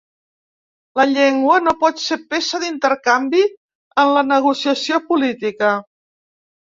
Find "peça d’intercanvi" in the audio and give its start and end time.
2.31-3.41